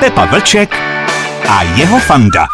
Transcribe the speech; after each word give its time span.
Pepa 0.00 0.24
Vlček 0.24 0.74
a 1.48 1.62
jeho 1.62 1.98
fanda. 1.98 2.46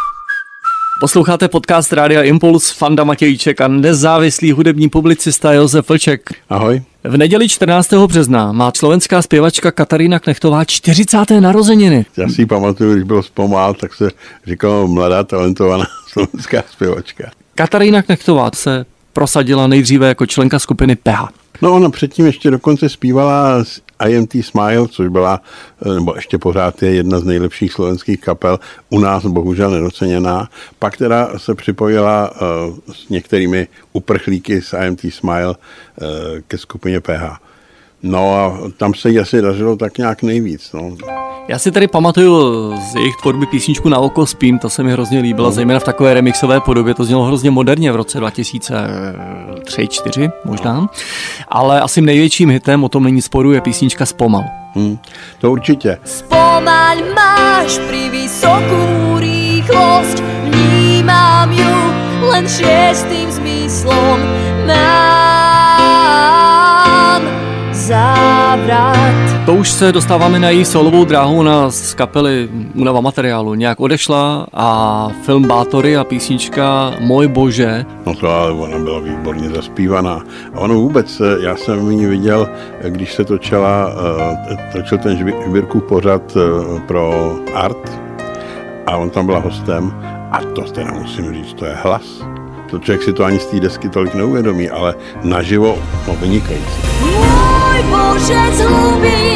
Posloucháte 1.00 1.49
podcast 1.49 1.92
Rádia 1.92 2.22
Impuls, 2.22 2.71
Fanda 2.71 3.04
Matějček 3.04 3.61
a 3.61 3.68
nezávislý 3.68 4.53
hudební 4.53 4.88
publicista 4.88 5.53
Josef 5.53 5.89
Vlček. 5.89 6.31
Ahoj. 6.51 6.83
V 7.05 7.17
neděli 7.17 7.49
14. 7.49 7.93
března 7.93 8.53
má 8.53 8.73
slovenská 8.77 9.23
zpěvačka 9.23 9.71
Katarína 9.71 10.19
Knechtová 10.19 10.65
40. 10.65 11.19
narozeniny. 11.41 12.07
Já 12.17 12.29
si 12.29 12.43
ji 12.43 12.47
pamatuju, 12.47 12.92
když 12.92 13.04
byl 13.04 13.22
zpomál, 13.22 13.74
tak 13.74 13.95
se 13.95 14.11
říkalo 14.47 14.88
mladá 14.88 15.24
talentovaná 15.24 15.85
slovenská 16.09 16.62
zpěvačka. 16.70 17.30
Katarína 17.55 18.02
Knechtová 18.02 18.51
se 18.55 18.87
prosadila 19.12 19.66
nejdříve 19.66 20.09
jako 20.09 20.27
členka 20.27 20.59
skupiny 20.59 20.97
PH. 20.97 21.29
No 21.62 21.73
ona 21.73 21.91
předtím 21.91 22.27
ještě 22.27 22.51
dokonce 22.51 22.88
zpívala 22.88 23.65
s 23.65 23.80
IMT 24.09 24.32
Smile, 24.41 24.88
což 24.88 25.09
byla, 25.09 25.41
eh, 25.87 25.95
nebo 25.95 26.14
ještě 26.16 26.38
pořád 26.38 26.82
je 26.82 26.95
jedna 26.95 27.20
z 27.20 27.24
nejlepších 27.24 27.73
slovenských 27.73 28.20
kapel, 28.20 28.60
u 28.91 28.98
nás 28.98 29.27
bohužel 29.27 29.70
nedoceněná. 29.70 30.48
Pak 30.79 30.97
teda 30.97 31.38
se 31.38 31.55
připojila 31.55 32.30
uh, 32.30 32.95
s 32.95 33.09
některými 33.09 33.69
uprchlíky 33.93 34.62
z 34.62 34.74
IMT 34.87 35.01
Smile 35.10 35.48
uh, 35.48 35.55
ke 36.48 36.59
skupině 36.59 37.01
PH. 37.01 37.38
No 38.02 38.34
a 38.34 38.59
tam 38.77 38.95
se 38.95 39.11
jí 39.11 39.19
asi 39.19 39.42
dařilo 39.42 39.77
tak 39.77 39.98
nějak 39.98 40.23
nejvíc. 40.23 40.73
No. 40.73 40.97
Já 41.48 41.59
si 41.59 41.70
tady 41.70 41.88
pamatuju 41.88 42.73
z 42.77 42.95
jejich 42.95 43.16
tvorby 43.16 43.47
písničku 43.47 43.88
Na 43.88 43.98
oko 43.98 44.27
spím, 44.27 44.59
to 44.59 44.70
se 44.70 44.83
mi 44.83 44.93
hrozně 44.93 45.20
líbila, 45.20 45.48
no. 45.48 45.52
zejména 45.52 45.80
v 45.80 45.84
takové 45.84 46.15
remixové 46.15 46.60
podobě, 46.60 46.95
to 46.95 47.05
znělo 47.05 47.24
hrozně 47.24 47.51
moderně 47.51 47.93
v 47.93 47.96
roce 47.96 48.20
2003-2004 48.20 50.33
možná, 50.45 50.73
no. 50.73 50.87
ale 51.48 51.80
asi 51.80 52.01
největším 52.01 52.51
hitem, 52.51 52.84
o 52.84 52.88
tom 52.88 53.05
není 53.05 53.23
sporu, 53.23 53.52
je 53.52 53.60
písnička 53.60 54.07
Zpomal. 54.07 54.45
Hmm, 54.74 54.98
to 55.41 55.52
určitě. 55.52 55.98
Spomal 56.05 56.96
máš 57.15 57.79
pri 57.79 58.09
vysokú 58.09 59.21
rýchlosť, 59.21 60.23
vnímám 60.48 61.52
ju 61.52 61.77
len 62.32 62.49
šiestým 62.49 63.30
zmyslom. 63.30 64.20
Mám 64.66 65.21
To 69.46 69.54
už 69.54 69.70
se 69.70 69.92
dostáváme 69.92 70.38
na 70.38 70.50
její 70.50 70.64
solovou 70.64 71.04
dráhu 71.04 71.42
na 71.42 71.70
z 71.70 71.94
kapely 71.94 72.48
Unava 72.74 73.00
materiálu. 73.00 73.54
Nějak 73.54 73.80
odešla 73.80 74.46
a 74.52 75.08
film 75.22 75.48
Bátory 75.48 75.96
a 75.96 76.04
písnička 76.04 76.94
Můj 77.00 77.28
bože. 77.28 77.84
No 78.06 78.14
to 78.14 78.28
ale 78.28 78.52
ona 78.52 78.78
byla 78.78 79.00
výborně 79.00 79.50
zaspívaná. 79.50 80.24
A 80.54 80.58
ono 80.60 80.74
vůbec, 80.74 81.20
eh, 81.20 81.44
já 81.44 81.56
jsem 81.56 81.86
v 81.86 81.92
ní 81.92 82.06
viděl, 82.06 82.48
eh, 82.80 82.90
když 82.90 83.14
se 83.14 83.24
točila, 83.24 83.92
eh, 84.50 84.56
točil 84.72 84.98
ten 84.98 85.16
Žbírkův 85.46 85.82
pořad 85.84 86.36
pro 86.86 87.34
Art 87.54 88.00
a 88.86 88.96
on 88.96 89.10
tam 89.10 89.27
byla 89.27 89.38
hostem 89.38 89.94
a 90.30 90.40
to 90.54 90.62
teda 90.62 90.92
musím 90.92 91.34
říct, 91.34 91.54
to 91.54 91.64
je 91.64 91.74
hlas. 91.82 92.24
To 92.70 92.78
člověk 92.78 93.02
si 93.02 93.12
to 93.12 93.24
ani 93.24 93.38
z 93.38 93.46
té 93.46 93.60
desky 93.60 93.88
tolik 93.88 94.14
neuvědomí, 94.14 94.70
ale 94.70 94.94
naživo 95.22 95.78
no, 96.08 96.14
vynikající. 96.14 96.82
Môj 97.02 97.82
Bože, 97.90 98.40
z 98.52 99.31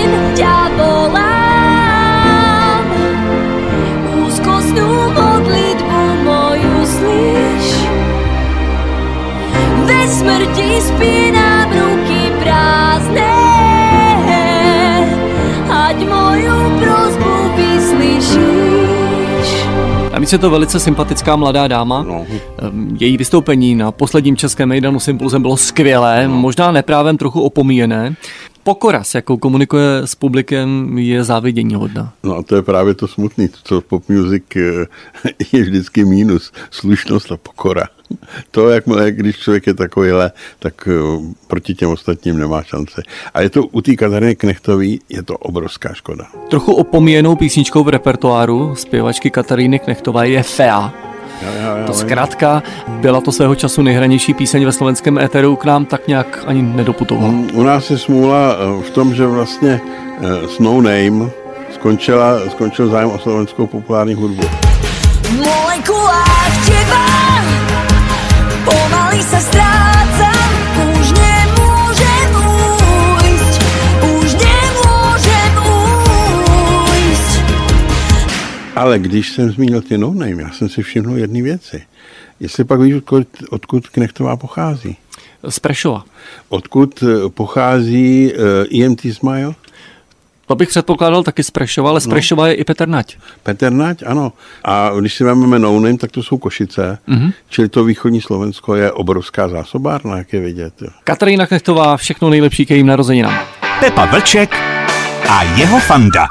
spínám 10.96 11.68
ruky 11.72 12.32
prázdné. 12.42 13.36
Ať 15.70 15.96
moju 16.08 16.56
prozbu 16.80 17.34
vyslyšíš. 17.56 19.48
Navíc 20.12 20.32
je 20.32 20.38
to 20.38 20.50
velice 20.50 20.80
sympatická 20.80 21.36
mladá 21.36 21.68
dáma. 21.68 22.02
No. 22.02 22.24
Ehm, 22.58 22.96
Její 23.00 23.16
vystoupení 23.16 23.74
na 23.74 23.92
posledním 23.92 24.36
českém 24.36 24.68
Mejdanu 24.68 25.00
s 25.00 25.08
Impulzem 25.08 25.42
bylo 25.42 25.56
skvělé, 25.56 26.28
možná 26.28 26.72
neprávem 26.72 27.16
trochu 27.16 27.42
opomíjené. 27.42 28.14
Pokora, 28.66 29.04
s 29.04 29.14
jakou 29.14 29.36
komunikuje 29.36 29.86
s 30.04 30.14
publikem, 30.14 30.98
je 30.98 31.24
závidění 31.24 31.74
hodná. 31.74 32.12
No 32.22 32.36
a 32.36 32.42
to 32.42 32.56
je 32.56 32.62
právě 32.62 32.94
to 32.94 33.08
smutný, 33.08 33.48
to, 33.48 33.56
co 33.64 33.80
pop 33.80 34.08
music 34.08 34.42
eh, 34.56 34.86
je 35.52 35.62
vždycky 35.62 36.04
mínus, 36.04 36.52
slušnost 36.70 37.32
a 37.32 37.36
pokora. 37.36 37.86
To, 38.50 38.68
jakmile, 38.68 39.12
když 39.12 39.36
člověk 39.38 39.66
je 39.66 39.74
takovýhle, 39.74 40.32
tak 40.58 40.88
eh, 40.88 40.92
proti 41.46 41.74
těm 41.74 41.90
ostatním 41.90 42.38
nemá 42.38 42.62
šance. 42.62 43.02
A 43.34 43.40
je 43.40 43.50
to 43.50 43.66
u 43.66 43.80
té 43.80 43.96
Katariny 43.96 44.36
Knechtový, 44.36 45.00
je 45.08 45.22
to 45.22 45.38
obrovská 45.38 45.94
škoda. 45.94 46.26
Trochu 46.50 46.74
opomíjenou 46.74 47.36
písničkou 47.36 47.84
v 47.84 47.88
repertoáru 47.88 48.74
zpěvačky 48.74 49.30
Kataríny 49.30 49.78
Knechtové 49.78 50.28
je 50.28 50.42
Fea. 50.42 51.15
Jo, 51.42 51.48
jo, 51.62 51.76
jo, 51.80 51.86
To 51.86 51.92
zkrátka 51.92 52.62
byla 52.88 53.20
to 53.20 53.32
svého 53.32 53.54
času 53.54 53.82
nejhranější 53.82 54.34
píseň 54.34 54.64
ve 54.64 54.72
slovenském 54.72 55.18
éteru, 55.18 55.56
k 55.56 55.64
nám 55.64 55.84
tak 55.84 56.08
nějak 56.08 56.44
ani 56.46 56.62
nedoputovala. 56.62 57.28
Mm, 57.32 57.48
U 57.54 57.62
nás 57.62 57.90
je 57.90 57.98
smůla 57.98 58.56
eh, 58.56 58.82
v 58.82 58.90
tom, 58.90 59.14
že 59.14 59.26
vlastně 59.26 59.80
eh, 60.20 60.48
s 60.48 60.58
No 60.58 60.80
Name 60.80 61.30
skončila, 61.74 62.40
skončil 62.50 62.88
zájem 62.88 63.10
o 63.10 63.18
slovenskou 63.18 63.66
populární 63.66 64.14
hudbu. 64.14 64.42
V 65.22 65.32
molekulách 65.32 66.54
teba 66.66 67.06
pomaly 68.64 69.22
sa 69.22 69.40
strácam. 69.42 70.46
Už 71.00 71.06
nemôžem 71.12 71.35
Ale 78.76 78.98
když 78.98 79.32
jsem 79.32 79.50
zmínil 79.50 79.82
ty 79.82 79.98
No 79.98 80.14
Name, 80.14 80.42
já 80.42 80.50
jsem 80.50 80.68
si 80.68 80.82
všiml 80.82 81.18
jedné 81.18 81.42
věci. 81.42 81.82
Jestli 82.40 82.64
pak 82.64 82.80
víš, 82.80 82.94
odkud, 82.94 83.28
odkud 83.50 83.88
Knechtová 83.88 84.36
pochází? 84.36 84.96
Z 85.48 85.58
Prešova. 85.58 86.04
Odkud 86.48 87.02
eh, 87.02 87.28
pochází 87.28 88.32
uh, 88.32 88.82
EMT 88.82 89.00
Smile? 89.12 89.54
To 90.46 90.54
bych 90.54 90.68
předpokládal 90.68 91.22
taky 91.22 91.42
z 91.42 91.50
Prešova, 91.50 91.90
ale 91.90 92.00
z 92.00 92.06
Prešova 92.06 92.48
je 92.48 92.54
i 92.54 92.64
Petr 92.64 92.88
Nať. 92.88 93.16
Petr 93.42 93.72
Nať, 93.72 94.02
ano. 94.06 94.32
A 94.64 94.90
když 95.00 95.14
si 95.14 95.24
vezmeme 95.24 95.58
no 95.58 95.80
name, 95.80 95.98
tak 95.98 96.10
to 96.12 96.22
jsou 96.22 96.38
Košice, 96.38 96.98
mm-hmm. 97.08 97.32
čili 97.48 97.68
to 97.68 97.84
východní 97.84 98.20
Slovensko 98.20 98.74
je 98.74 98.92
obrovská 98.92 99.48
zásobárna, 99.48 100.18
jak 100.18 100.32
je 100.32 100.40
vidět. 100.40 100.74
Katarína 101.04 101.46
Knechtová, 101.46 101.96
všechno 101.96 102.30
nejlepší 102.30 102.66
k 102.66 102.70
jejím 102.70 102.86
narozeninám. 102.86 103.38
Pepa 103.80 104.04
Vlček 104.04 104.54
a 105.28 105.42
jeho 105.42 105.80
fanda. 105.80 106.26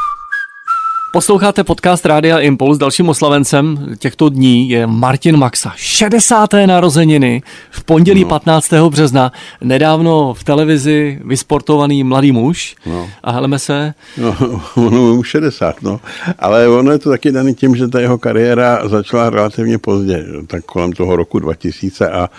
Posloucháte 1.15 1.63
podcast 1.63 2.05
Rádia 2.05 2.39
Impuls. 2.39 2.77
Dalším 2.77 3.09
oslavencem 3.09 3.95
těchto 3.99 4.29
dní 4.29 4.69
je 4.69 4.87
Martin 4.87 5.37
Maxa. 5.37 5.73
60. 5.75 6.49
narozeniny 6.65 7.41
v 7.71 7.83
pondělí 7.83 8.23
no. 8.23 8.29
15. 8.29 8.73
března. 8.89 9.31
Nedávno 9.61 10.33
v 10.33 10.43
televizi 10.43 11.19
vysportovaný 11.25 12.03
mladý 12.03 12.31
muž. 12.31 12.75
No. 12.85 13.09
A 13.23 13.31
heleme 13.31 13.59
se, 13.59 13.93
No, 14.17 14.35
ono 14.75 15.07
je 15.07 15.13
už 15.13 15.29
60, 15.29 15.81
no. 15.81 15.99
Ale 16.39 16.67
ono 16.67 16.91
je 16.91 16.99
to 16.99 17.09
taky 17.09 17.31
daný 17.31 17.55
tím, 17.55 17.75
že 17.75 17.87
ta 17.87 17.99
jeho 17.99 18.17
kariéra 18.17 18.87
začala 18.87 19.29
relativně 19.29 19.77
pozdě, 19.77 20.25
tak 20.47 20.65
kolem 20.65 20.93
toho 20.93 21.15
roku 21.15 21.39
2000 21.39 22.09
a 22.09 22.29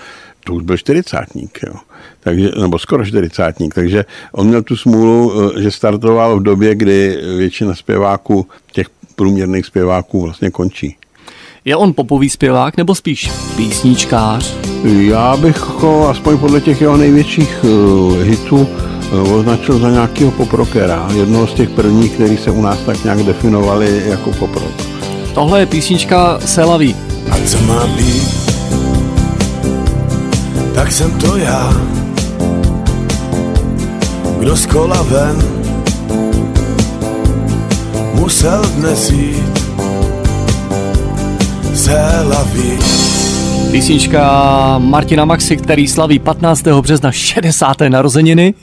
to 0.47 0.55
už 0.55 0.63
byl 0.63 0.77
čtyřicátník, 0.77 1.59
jo. 1.67 1.75
Takže, 2.21 2.51
nebo 2.61 2.79
skoro 2.79 3.07
čtyřicátník, 3.07 3.75
takže 3.75 4.05
on 4.33 4.47
měl 4.47 4.63
tu 4.63 4.77
smůlu, 4.77 5.33
eh, 5.57 5.63
že 5.63 5.71
startoval 5.71 6.41
v 6.41 6.43
době, 6.43 6.75
kdy 6.75 7.19
většina 7.37 7.75
zpěváků, 7.75 8.47
těch 8.73 8.87
průměrných 9.17 9.67
zpěváků 9.67 10.21
vlastně 10.21 10.51
končí. 10.51 10.97
je 11.65 11.77
on 11.77 11.93
popový 11.93 12.31
zpěvák 12.31 12.77
nebo 12.77 12.95
spíš 12.95 13.31
písničkář? 13.57 14.55
Já 14.85 15.37
bych 15.37 15.61
ho 15.61 16.09
aspoň 16.09 16.39
podle 16.39 16.61
těch 16.61 16.81
jeho 16.81 16.97
největších 16.97 17.65
uh, 17.65 18.23
hitů 18.23 18.57
uh, 18.57 19.35
označil 19.35 19.79
za 19.79 19.91
nějakého 19.91 20.31
poprokera. 20.31 21.09
Jednoho 21.15 21.47
z 21.47 21.55
těch 21.55 21.71
prvních, 21.71 22.13
který 22.13 22.37
se 22.37 22.51
u 22.51 22.63
nás 22.63 22.79
tak 22.79 23.05
nějak 23.05 23.23
definovali 23.23 24.03
jako 24.07 24.33
poprok. 24.33 24.73
Tohle 25.35 25.61
je 25.61 25.67
písnička 25.67 26.39
Selaví. 26.41 26.97
A 27.31 27.37
co 27.47 27.63
má 27.63 27.87
být, 27.87 28.46
tak 30.77 30.93
jsem 30.93 31.11
to 31.19 31.37
já. 31.37 31.73
Kdo 34.39 34.57
z 34.57 34.67
kola 34.67 35.03
ven 35.03 35.37
musel 38.15 38.63
dnes 38.77 39.11
jít 39.11 39.59
Selaví. 41.75 42.79
Písnička 43.73 44.79
Martina 44.79 45.25
Maxi, 45.25 45.57
který 45.57 45.89
slaví 45.89 46.19
15. 46.19 46.63
března 46.81 47.13
60. 47.13 47.77
narozeniny. 47.89 48.55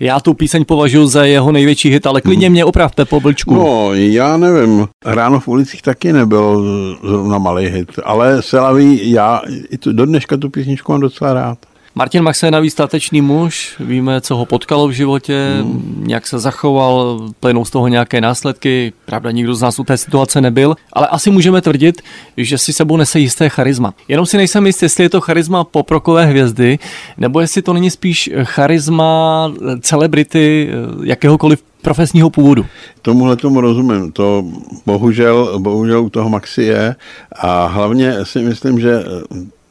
Já 0.00 0.20
tu 0.20 0.34
píseň 0.34 0.64
považuji 0.64 1.06
za 1.06 1.24
jeho 1.24 1.52
největší 1.52 1.90
hit, 1.90 2.06
ale 2.06 2.20
klidně 2.20 2.50
mě 2.50 2.64
opravte 2.64 3.04
po 3.04 3.20
blčku. 3.20 3.54
No, 3.54 3.94
já 3.94 4.36
nevím. 4.36 4.88
Ráno 5.04 5.40
v 5.40 5.48
ulicích 5.48 5.82
taky 5.82 6.12
nebyl 6.12 6.64
zrovna 7.04 7.38
malý 7.38 7.66
hit, 7.66 7.88
ale 8.04 8.42
Selaví, 8.42 9.10
já 9.10 9.40
i 9.70 9.78
tu, 9.78 9.92
do 9.92 10.06
dneška 10.06 10.36
tu 10.36 10.50
písničku 10.50 10.92
mám 10.92 11.00
docela 11.00 11.32
rád. 11.32 11.58
Martin 11.94 12.22
Maxa 12.22 12.46
je 12.46 12.50
navíc 12.50 12.72
statečný 12.72 13.20
muž, 13.20 13.76
víme, 13.80 14.20
co 14.20 14.36
ho 14.36 14.46
potkalo 14.46 14.88
v 14.88 14.92
životě, 14.92 15.56
hmm. 15.60 16.04
jak 16.08 16.26
se 16.26 16.38
zachoval, 16.38 17.20
plynou 17.40 17.64
z 17.64 17.70
toho 17.70 17.88
nějaké 17.88 18.20
následky. 18.20 18.92
Pravda, 19.06 19.30
nikdo 19.30 19.54
z 19.54 19.62
nás 19.62 19.78
u 19.78 19.84
té 19.84 19.96
situace 19.96 20.40
nebyl, 20.40 20.74
ale 20.92 21.06
asi 21.06 21.30
můžeme 21.30 21.60
tvrdit, 21.60 22.02
že 22.36 22.58
si 22.58 22.72
sebou 22.72 22.96
nese 22.96 23.18
jisté 23.18 23.48
charisma. 23.48 23.94
Jenom 24.08 24.26
si 24.26 24.36
nejsem 24.36 24.66
jist, 24.66 24.82
jestli 24.82 25.04
je 25.04 25.10
to 25.10 25.20
charisma 25.20 25.64
poprokové 25.64 26.26
hvězdy, 26.26 26.78
nebo 27.18 27.40
jestli 27.40 27.62
to 27.62 27.72
není 27.72 27.90
spíš 27.90 28.30
charisma 28.42 29.52
celebrity 29.80 30.70
jakéhokoliv 31.04 31.62
profesního 31.82 32.30
původu. 32.30 32.66
Tomuhle 33.02 33.36
tomu 33.36 33.60
rozumím. 33.60 34.12
To 34.12 34.44
bohužel, 34.86 35.58
bohužel 35.58 36.04
u 36.04 36.10
toho 36.10 36.28
Maxi 36.28 36.62
je 36.62 36.96
a 37.32 37.66
hlavně 37.66 38.24
si 38.24 38.38
myslím, 38.38 38.80
že 38.80 39.04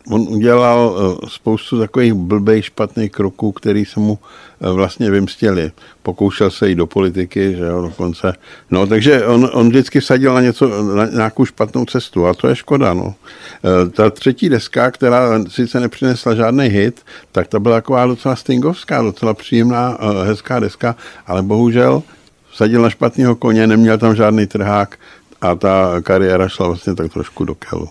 on 0.10 0.26
udělal 0.30 0.96
eh, 0.98 1.28
spoustu 1.30 1.80
takových 1.80 2.14
blbých, 2.14 2.66
špatných 2.66 3.12
kroků, 3.12 3.52
který 3.52 3.86
se 3.86 4.00
mu 4.00 4.20
eh, 4.62 4.72
vlastně 4.72 5.12
vymstěli. 5.12 5.72
Pokoušel 6.04 6.52
se 6.52 6.70
jít 6.70 6.76
do 6.76 6.88
politiky, 6.88 7.56
že 7.56 7.64
jo, 7.64 7.82
dokonce. 7.82 8.34
No, 8.72 8.88
takže 8.88 9.26
on, 9.26 9.50
on 9.54 9.70
vždycky 9.70 10.00
vsadil 10.00 10.34
na 10.34 10.42
něco, 10.42 10.84
na 10.84 11.06
nějakou 11.06 11.46
špatnou 11.46 11.86
cestu 11.86 12.28
a 12.28 12.34
to 12.34 12.48
je 12.48 12.56
škoda, 12.56 12.94
no. 12.94 13.16
Eh, 13.64 13.90
ta 13.90 14.10
třetí 14.10 14.50
deska, 14.50 14.92
která 14.92 15.44
sice 15.48 15.80
nepřinesla 15.80 16.36
žádný 16.36 16.66
hit, 16.68 17.02
tak 17.32 17.48
ta 17.48 17.60
byla 17.60 17.76
taková 17.76 18.06
docela 18.06 18.36
stingovská, 18.36 19.02
docela 19.02 19.34
příjemná, 19.34 19.98
hezká 20.26 20.60
deska, 20.60 20.96
ale 21.28 21.44
bohužel 21.44 22.04
vsadil 22.52 22.82
na 22.82 22.90
špatného 22.90 23.36
koně, 23.36 23.68
neměl 23.68 23.98
tam 23.98 24.16
žádný 24.16 24.48
trhák 24.48 24.98
a 25.42 25.56
ta 25.56 26.02
kariéra 26.02 26.48
šla 26.48 26.68
vlastně 26.68 26.96
tak 26.96 27.14
trošku 27.14 27.46
do 27.46 27.56
kelu. 27.56 27.90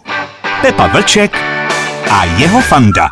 Pepa 0.60 0.86
Vlček 0.86 1.32
a 2.10 2.24
jeho 2.24 2.60
fanda. 2.60 3.08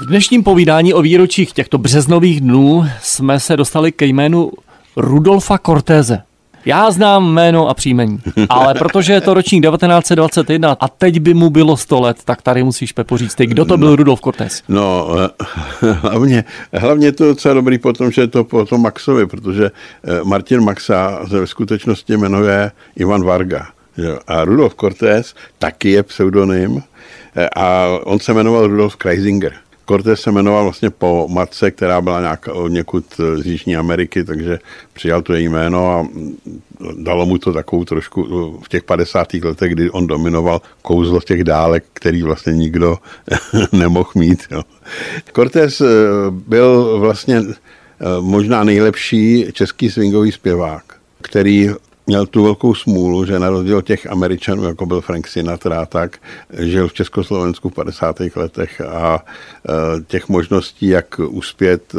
V 0.00 0.06
dnešním 0.06 0.42
povídání 0.42 0.94
o 0.94 1.02
výročích 1.02 1.52
těchto 1.52 1.78
březnových 1.78 2.40
dnů 2.40 2.86
jsme 3.02 3.40
se 3.40 3.56
dostali 3.56 3.92
ke 3.92 4.06
jménu 4.06 4.52
Rudolfa 4.96 5.58
Cortéze. 5.58 6.22
Já 6.64 6.90
znám 6.90 7.32
jméno 7.32 7.68
a 7.68 7.74
příjmení, 7.74 8.18
ale 8.48 8.74
protože 8.74 9.12
je 9.12 9.20
to 9.20 9.34
ročník 9.34 9.64
1921 9.64 10.76
a 10.80 10.88
teď 10.88 11.20
by 11.20 11.34
mu 11.34 11.50
bylo 11.50 11.76
100 11.76 12.00
let, 12.00 12.16
tak 12.24 12.42
tady 12.42 12.62
musíš 12.62 12.92
Pepo 12.92 13.16
říct 13.16 13.34
ty, 13.34 13.46
kdo 13.46 13.64
to 13.64 13.76
byl 13.76 13.90
no, 13.90 13.96
Rudolf 13.96 14.20
Cortés? 14.20 14.62
No, 14.68 15.08
hlavně, 15.80 16.44
hlavně 16.72 17.12
to 17.12 17.24
je 17.24 17.28
docela 17.28 17.54
dobrý 17.54 17.78
potom, 17.78 18.10
že 18.10 18.22
je 18.22 18.28
to 18.28 18.44
po 18.44 18.66
tom 18.66 18.82
Maxovi, 18.82 19.26
protože 19.26 19.64
eh, 19.64 20.24
Martin 20.24 20.60
Maxa 20.60 21.20
se 21.28 21.40
ve 21.40 21.46
skutečnosti 21.46 22.16
jmenuje 22.16 22.70
Ivan 22.96 23.24
Varga. 23.24 23.66
A 24.26 24.44
Rudolf 24.44 24.74
Cortés 24.74 25.34
taky 25.58 25.90
je 25.90 26.02
pseudonym, 26.02 26.82
a 27.56 27.86
on 28.04 28.20
se 28.20 28.34
jmenoval 28.34 28.66
Rudolf 28.66 28.96
Kreisinger. 28.96 29.52
Cortés 29.88 30.20
se 30.20 30.32
jmenoval 30.32 30.62
vlastně 30.62 30.90
po 30.90 31.26
matce, 31.30 31.70
která 31.70 32.00
byla 32.00 32.20
nějak, 32.20 32.48
někud 32.68 33.04
z 33.36 33.46
Jižní 33.46 33.76
Ameriky, 33.76 34.24
takže 34.24 34.58
přijal 34.92 35.22
to 35.22 35.34
její 35.34 35.48
jméno 35.48 35.90
a 35.90 36.08
dalo 36.98 37.26
mu 37.26 37.38
to 37.38 37.52
takovou 37.52 37.84
trošku 37.84 38.22
v 38.64 38.68
těch 38.68 38.82
50. 38.82 39.34
letech, 39.34 39.72
kdy 39.72 39.90
on 39.90 40.06
dominoval 40.06 40.62
kouzlo 40.82 41.20
těch 41.20 41.44
dálek, 41.44 41.84
který 41.92 42.22
vlastně 42.22 42.52
nikdo 42.52 42.98
nemohl 43.72 44.10
mít. 44.14 44.42
Jo. 44.50 44.62
Cortés 45.32 45.80
eh, 45.80 45.86
byl 46.30 46.98
vlastně 46.98 47.42
eh, 47.46 47.54
možná 48.20 48.64
nejlepší 48.64 49.46
český 49.52 49.90
swingový 49.90 50.32
zpěvák, 50.32 50.84
který 51.22 51.70
měl 52.06 52.26
tu 52.26 52.42
velkou 52.42 52.74
smůlu, 52.74 53.24
že 53.24 53.38
na 53.38 53.50
rozdíl 53.50 53.82
těch 53.82 54.06
Američanů, 54.06 54.64
jako 54.64 54.86
byl 54.86 55.00
Frank 55.00 55.28
Sinatra, 55.28 55.86
tak 55.86 56.18
žil 56.58 56.88
v 56.88 56.92
Československu 56.92 57.68
v 57.68 57.74
50. 57.74 58.20
letech 58.36 58.80
a 58.80 59.24
e, 59.68 60.02
těch 60.02 60.28
možností, 60.28 60.88
jak 60.88 61.18
uspět, 61.18 61.94
e, 61.94 61.98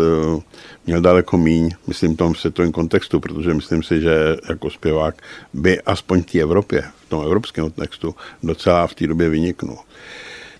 měl 0.86 1.02
daleko 1.02 1.38
míň, 1.38 1.72
myslím 1.88 2.14
v 2.14 2.18
tom 2.18 2.36
světovém 2.36 2.72
kontextu, 2.72 3.20
protože 3.20 3.54
myslím 3.54 3.84
si, 3.84 4.02
že 4.02 4.38
jako 4.50 4.70
zpěvák 4.70 5.16
by 5.54 5.82
aspoň 5.82 6.22
v 6.22 6.26
té 6.26 6.40
Evropě, 6.40 6.84
v 7.06 7.10
tom 7.10 7.26
evropském 7.26 7.66
kontextu, 7.66 8.16
docela 8.44 8.88
v 8.88 8.94
té 8.94 9.08
době 9.08 9.30
vyniknul. 9.30 9.78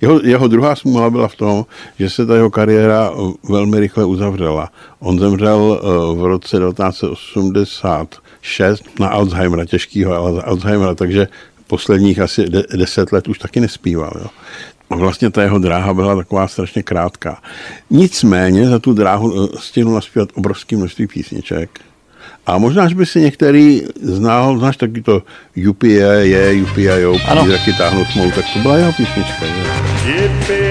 Jeho, 0.02 0.20
jeho 0.24 0.48
druhá 0.48 0.76
smůla 0.76 1.10
byla 1.10 1.28
v 1.28 1.36
tom, 1.36 1.66
že 2.00 2.10
se 2.10 2.26
ta 2.26 2.36
jeho 2.36 2.50
kariéra 2.50 3.12
velmi 3.50 3.80
rychle 3.80 4.06
uzavřela. 4.06 4.70
On 5.00 5.20
zemřel 5.20 5.80
e, 5.82 6.16
v 6.16 6.26
roce 6.26 6.58
1980 6.58 8.16
6 8.42 9.00
na 9.00 9.08
Alzheimera, 9.08 9.66
těžkého 9.66 10.48
Alzheimera, 10.48 10.96
takže 10.96 11.28
posledních 11.68 12.20
asi 12.20 12.50
de- 12.50 12.64
deset 12.78 13.12
let 13.12 13.28
už 13.28 13.40
taky 13.40 13.60
nespíval. 13.60 14.14
Jo. 14.22 14.28
Vlastně 14.90 15.30
ta 15.32 15.44
jeho 15.44 15.60
dráha 15.60 15.94
byla 15.94 16.16
taková 16.16 16.48
strašně 16.48 16.84
krátká. 16.84 17.42
Nicméně 17.90 18.70
za 18.70 18.80
tu 18.80 18.94
dráhu 18.94 19.34
eh, 19.44 19.58
stihnul 19.60 19.94
naspívat 19.94 20.30
obrovské 20.36 20.78
množství 20.78 21.08
písniček. 21.08 21.80
A 22.46 22.58
možná, 22.58 22.88
že 22.88 22.96
by 22.96 23.06
si 23.06 23.22
některý 23.22 23.82
znal, 24.02 24.58
znáš 24.60 24.78
taky 24.78 25.02
to 25.02 25.24
UPA 25.70 25.88
je, 26.22 26.62
UPA 26.62 26.96
jo, 27.02 27.18
taky 27.52 27.74
táhnout 27.78 28.08
smlouvu, 28.08 28.32
tak 28.32 28.46
to 28.54 28.60
byla 28.60 28.78
jeho 28.78 28.94
písnička. 28.94 29.46
Že? 30.06 30.65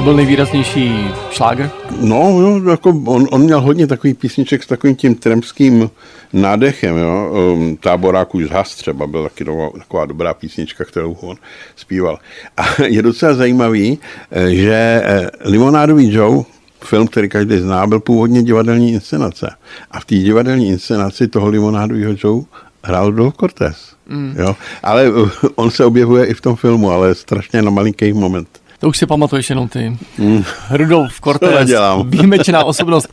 To 0.00 0.04
byl 0.04 0.16
nejvýraznější 0.16 1.10
šláger? 1.30 1.70
No, 2.00 2.40
no 2.40 2.70
jako 2.70 3.02
on, 3.06 3.26
on 3.30 3.42
měl 3.42 3.60
hodně 3.60 3.86
takových 3.86 4.16
písniček 4.16 4.62
s 4.62 4.66
takovým 4.66 4.96
tím 4.96 5.14
tremským 5.14 5.90
nádechem, 6.32 6.96
jo. 6.96 7.30
Um, 7.54 7.76
Táboráku 7.76 8.42
z 8.42 8.50
Has 8.50 8.74
třeba 8.74 9.06
byl 9.06 9.22
taky 9.22 9.44
taková, 9.44 9.70
taková 9.78 10.04
dobrá 10.04 10.34
písnička, 10.34 10.84
kterou 10.84 11.12
on 11.12 11.36
zpíval. 11.76 12.18
A 12.56 12.82
je 12.86 13.02
docela 13.02 13.34
zajímavý, 13.34 13.98
eh, 14.30 14.54
že 14.54 15.02
eh, 15.04 15.30
Limonádový 15.44 16.14
Joe, 16.14 16.44
film, 16.84 17.06
který 17.06 17.28
každý 17.28 17.58
zná, 17.58 17.86
byl 17.86 18.00
původně 18.00 18.42
divadelní 18.42 18.92
inscenace. 18.92 19.54
A 19.90 20.00
v 20.00 20.04
té 20.04 20.14
divadelní 20.14 20.68
inscenaci 20.68 21.28
toho 21.28 21.48
Limonádového 21.48 22.14
Joe 22.24 22.44
hrál 22.82 23.12
Dolph 23.12 23.36
Cortés. 23.36 23.92
Mm. 24.08 24.34
Jo? 24.38 24.56
Ale 24.82 25.06
eh, 25.06 25.48
on 25.54 25.70
se 25.70 25.84
objevuje 25.84 26.26
i 26.26 26.34
v 26.34 26.40
tom 26.40 26.56
filmu, 26.56 26.90
ale 26.90 27.14
strašně 27.14 27.62
na 27.62 27.70
malinký 27.70 28.12
moment. 28.12 28.59
To 28.80 28.88
už 28.88 28.98
si 28.98 29.06
pamatuješ 29.06 29.50
jenom 29.50 29.68
ty. 29.68 29.96
Mm. 30.18 30.44
Rudolf 30.70 31.20
Cortés, 31.20 31.70
výjimečná 32.04 32.64
osobnost 32.64 33.08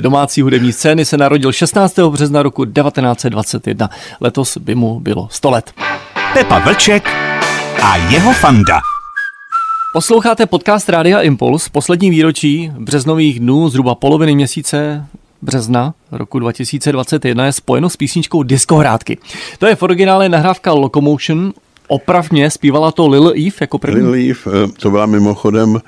domácí 0.00 0.42
hudební 0.42 0.72
scény, 0.72 1.04
se 1.04 1.16
narodil 1.16 1.52
16. 1.52 1.98
března 1.98 2.42
roku 2.42 2.64
1921. 2.64 3.90
Letos 4.20 4.58
by 4.58 4.74
mu 4.74 5.00
bylo 5.00 5.28
100 5.30 5.50
let. 5.50 5.72
Pepa 6.32 6.58
Vlček 6.58 7.08
a 7.82 7.96
jeho 7.96 8.32
fanda. 8.32 8.80
Posloucháte 9.92 10.46
podcast 10.46 10.88
Rádia 10.88 11.20
Impuls, 11.20 11.68
poslední 11.68 12.10
výročí 12.10 12.72
březnových 12.78 13.40
dnů, 13.40 13.68
zhruba 13.68 13.94
poloviny 13.94 14.34
měsíce 14.34 15.06
března 15.42 15.94
roku 16.12 16.38
2021 16.38 17.46
je 17.46 17.52
spojeno 17.52 17.90
s 17.90 17.96
písničkou 17.96 18.42
Diskohrádky. 18.42 19.18
To 19.58 19.66
je 19.66 19.76
v 19.76 19.82
originále 19.82 20.28
nahrávka 20.28 20.72
Locomotion 20.72 21.52
Opravně 21.88 22.50
zpívala 22.50 22.92
to 22.92 23.08
Lil 23.08 23.28
Eve 23.28 23.56
jako 23.60 23.78
první? 23.78 24.02
Lil 24.02 24.30
Eve, 24.30 24.64
eh, 24.64 24.68
to 24.80 24.90
byla 24.90 25.06
mimochodem 25.06 25.80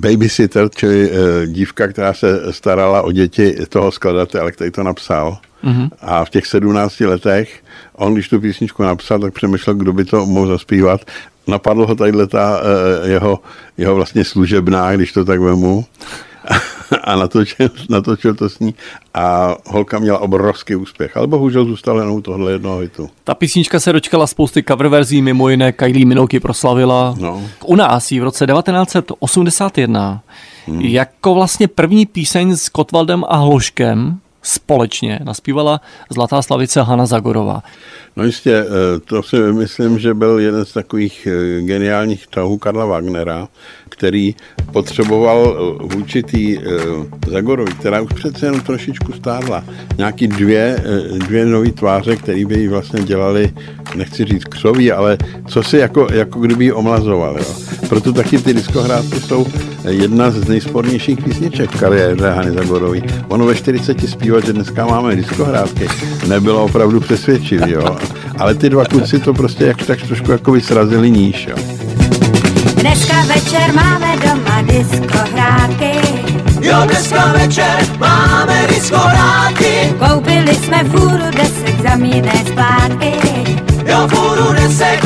babysitter, 0.00 0.68
čili 0.76 1.10
eh, 1.10 1.46
dívka, 1.46 1.88
která 1.88 2.14
se 2.14 2.52
starala 2.52 3.02
o 3.02 3.12
děti 3.12 3.56
toho 3.68 3.92
skladatele, 3.92 4.52
který 4.52 4.70
to 4.70 4.82
napsal. 4.82 5.38
Mm-hmm. 5.64 5.88
A 6.00 6.24
v 6.24 6.30
těch 6.30 6.46
17 6.46 7.00
letech 7.00 7.62
on, 7.92 8.14
když 8.14 8.28
tu 8.28 8.40
písničku 8.40 8.82
napsal, 8.82 9.18
tak 9.18 9.34
přemýšlel, 9.34 9.76
kdo 9.76 9.92
by 9.92 10.04
to 10.04 10.26
mohl 10.26 10.46
zaspívat. 10.46 11.00
Napadlo 11.46 11.86
ho 11.86 11.94
tadyhle 11.94 12.26
ta 12.26 12.60
eh, 12.60 13.08
jeho, 13.08 13.38
jeho 13.78 13.94
vlastně 13.94 14.24
služebná, 14.24 14.96
když 14.96 15.12
to 15.12 15.24
tak 15.24 15.40
vemu 15.40 15.84
a 17.04 17.16
natočil, 17.16 17.68
natočil 17.88 18.34
to 18.34 18.48
s 18.48 18.58
ní 18.58 18.74
a 19.14 19.56
holka 19.66 19.98
měla 19.98 20.18
obrovský 20.18 20.76
úspěch, 20.76 21.16
ale 21.16 21.26
bohužel 21.26 21.64
zůstal 21.64 21.98
jenom 21.98 22.22
tohle 22.22 22.52
jednoho 22.52 22.78
hitu. 22.78 23.10
Ta 23.24 23.34
písnička 23.34 23.80
se 23.80 23.92
dočkala 23.92 24.26
spousty 24.26 24.62
cover 24.62 24.88
verzí, 24.88 25.22
mimo 25.22 25.48
jiné 25.48 25.72
Kylie 25.72 26.06
Minogue 26.06 26.40
proslavila. 26.40 27.14
No. 27.18 27.42
U 27.64 27.76
nás 27.76 28.12
ji 28.12 28.20
v 28.20 28.22
roce 28.22 28.46
1981 28.46 30.22
hmm. 30.66 30.80
jako 30.80 31.34
vlastně 31.34 31.68
první 31.68 32.06
píseň 32.06 32.56
s 32.56 32.68
Kotwaldem 32.68 33.24
a 33.28 33.36
Hloškem 33.36 34.20
společně 34.42 35.20
naspívala 35.24 35.80
Zlatá 36.10 36.42
slavice 36.42 36.82
Hanna 36.82 37.06
Zagorová. 37.06 37.62
No 38.18 38.24
jistě, 38.24 38.54
eh, 38.54 39.00
to 39.04 39.22
si 39.22 39.36
myslím, 39.36 39.98
že 39.98 40.14
byl 40.14 40.38
jeden 40.38 40.64
z 40.64 40.72
takových 40.72 41.28
eh, 41.30 41.62
geniálních 41.62 42.26
tahů 42.26 42.58
Karla 42.58 42.84
Wagnera, 42.84 43.48
který 43.88 44.34
potřeboval 44.72 45.56
eh, 45.56 45.94
vůči 45.94 46.22
té 46.22 46.38
Zagorovi, 47.30 47.72
která 47.72 48.00
už 48.00 48.12
přece 48.12 48.46
jenom 48.46 48.60
trošičku 48.60 49.12
stárla, 49.12 49.64
nějaký 49.98 50.28
dvě, 50.28 50.84
dvě 51.18 51.46
nové 51.46 51.70
tváře, 51.70 52.16
které 52.16 52.46
by 52.46 52.60
jí 52.60 52.68
vlastně 52.68 53.02
dělali, 53.02 53.52
nechci 53.94 54.24
říct 54.24 54.44
křoví, 54.44 54.92
ale 54.92 55.18
co 55.48 55.62
si 55.62 55.76
jako, 55.78 56.06
jako 56.12 56.40
kdyby 56.40 56.64
ji 56.64 56.72
omlazoval. 56.72 57.38
Jo. 57.38 57.54
Proto 57.88 58.12
taky 58.12 58.38
ty 58.38 58.54
diskohrádky 58.54 59.20
jsou 59.20 59.46
jedna 59.88 60.30
z 60.30 60.48
nejspornějších 60.48 61.24
písniček 61.24 61.70
v 61.70 61.80
kariéře 61.80 62.30
Hany 62.30 62.50
Zagorový. 62.50 63.02
Ono 63.28 63.46
ve 63.46 63.54
40 63.54 63.96
zpívat, 64.28 64.46
že 64.46 64.52
dneska 64.52 64.86
máme 64.86 65.16
diskohrádky, 65.16 65.88
nebylo 66.26 66.64
opravdu 66.64 67.00
přesvědčivý. 67.00 67.72
Jo. 67.72 67.96
Ale 68.38 68.54
ty 68.54 68.70
dva 68.70 68.84
kluci 68.84 69.18
to 69.18 69.34
prostě 69.34 69.64
jak 69.64 69.82
tak 69.82 70.02
trošku 70.02 70.32
jako 70.32 70.60
srazili 70.60 71.10
níž. 71.10 71.46
Jo. 71.46 71.56
Dneska 72.74 73.22
večer 73.22 73.74
máme 73.74 74.16
doma 74.16 74.62
disco 74.62 75.18
hrátky. 75.34 75.92
Jo, 76.60 76.76
dneska 76.84 77.32
večer 77.32 77.86
máme 77.98 78.66
diskoráky. 78.68 79.94
Koupili 79.98 80.54
jsme 80.54 80.84
fůru 80.84 81.30
desek 81.36 81.82
za 81.90 81.96
mírné 81.96 82.44
splátky. 82.48 83.12
Jo, 83.86 84.08
fůru 84.08 84.52
desek 84.52 85.04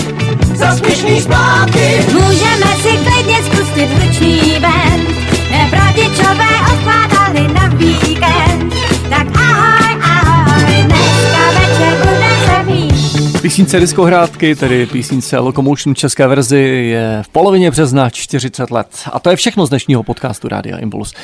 za 0.55 0.77
směšný 0.77 1.21
splátky. 1.21 2.05
Můžeme 2.13 2.77
si 2.83 2.89
klidně 2.89 3.43
spustit 3.43 3.89
hlučný 3.91 4.59
ven. 4.61 5.22
Písnice 13.43 13.81
diskohrádky, 13.81 14.55
tedy 14.55 14.87
písnice 14.87 15.39
Locomotion 15.39 15.95
české 15.95 16.27
verzi, 16.27 16.59
je 16.59 17.23
v 17.23 17.29
polovině 17.29 17.71
března 17.71 18.11
40 18.11 18.71
let. 18.71 18.89
A 19.13 19.19
to 19.19 19.31
je 19.31 19.37
všechno 19.37 19.67
z 19.67 19.69
dnešního 19.69 20.03
podcastu 20.03 20.49
Rádia 20.49 20.79
Impuls. 20.79 21.15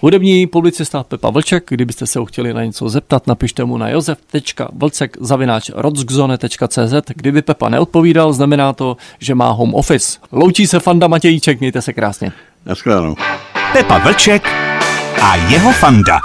Hudební 0.00 0.46
publicista 0.46 1.02
Pepa 1.02 1.30
Vlček, 1.30 1.64
kdybyste 1.68 2.06
se 2.06 2.18
ho 2.18 2.24
chtěli 2.24 2.54
na 2.54 2.64
něco 2.64 2.88
zeptat, 2.88 3.26
napište 3.26 3.64
mu 3.64 3.78
na 3.78 3.88
josef.vlcek 3.88 5.16
zavináč 5.20 5.70
Kdyby 7.14 7.42
Pepa 7.42 7.68
neodpovídal, 7.68 8.32
znamená 8.32 8.72
to, 8.72 8.96
že 9.18 9.34
má 9.34 9.50
home 9.50 9.74
office. 9.74 10.18
Loučí 10.32 10.66
se 10.66 10.80
Fanda 10.80 11.08
Matějíček, 11.08 11.60
mějte 11.60 11.82
se 11.82 11.92
krásně. 11.92 12.32
Naschledanou. 12.66 13.16
Pepa 13.72 13.98
Vlček 13.98 14.48
a 15.22 15.36
jeho 15.36 15.72
fanda. 15.72 16.18